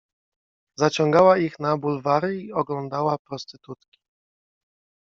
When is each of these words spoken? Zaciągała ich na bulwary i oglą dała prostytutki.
Zaciągała 0.77 1.37
ich 1.37 1.59
na 1.59 1.77
bulwary 1.77 2.41
i 2.41 2.51
oglą 2.51 2.89
dała 2.89 3.17
prostytutki. 3.17 3.99